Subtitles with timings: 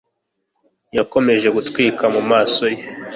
[0.97, 2.81] yakomeje gutwika mumaso ye